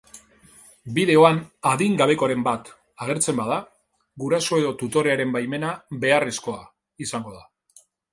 [0.93, 1.41] Bideoan
[1.71, 2.71] adingabekoren bat
[3.07, 3.57] agertzen bada,
[4.23, 5.71] guraso edo tutorearen baimena
[6.07, 6.59] beharrezkoa
[7.07, 7.45] izango da.